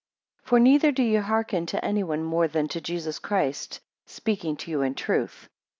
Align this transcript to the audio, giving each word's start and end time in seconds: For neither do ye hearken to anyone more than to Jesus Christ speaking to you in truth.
For 0.41 0.59
neither 0.59 0.91
do 0.91 1.03
ye 1.03 1.17
hearken 1.17 1.67
to 1.67 1.85
anyone 1.85 2.23
more 2.23 2.47
than 2.47 2.67
to 2.69 2.81
Jesus 2.81 3.19
Christ 3.19 3.81
speaking 4.07 4.55
to 4.57 4.71
you 4.71 4.81
in 4.81 4.95
truth. 4.95 5.47